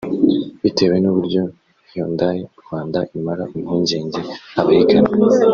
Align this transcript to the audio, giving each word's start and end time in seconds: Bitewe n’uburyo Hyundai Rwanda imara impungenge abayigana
Bitewe 0.61 0.95
n’uburyo 0.99 1.41
Hyundai 1.89 2.41
Rwanda 2.61 2.99
imara 3.17 3.43
impungenge 3.57 4.21
abayigana 4.61 5.09